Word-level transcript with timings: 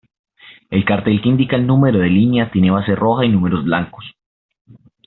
El 0.71 0.83
cartel 0.83 1.21
que 1.21 1.29
indica 1.29 1.55
el 1.57 1.67
número 1.67 1.99
de 1.99 2.09
línea 2.09 2.49
tiene 2.49 2.71
base 2.71 2.95
roja 2.95 3.23
y 3.23 3.29
números 3.29 3.65
blancos. 3.65 4.03